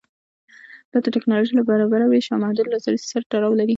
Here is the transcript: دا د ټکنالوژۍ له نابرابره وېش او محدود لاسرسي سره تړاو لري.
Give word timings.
دا 0.91 0.97
د 1.05 1.07
ټکنالوژۍ 1.15 1.53
له 1.53 1.57
نابرابره 1.59 2.05
وېش 2.07 2.25
او 2.33 2.37
محدود 2.43 2.67
لاسرسي 2.71 3.07
سره 3.11 3.25
تړاو 3.31 3.57
لري. 3.59 3.69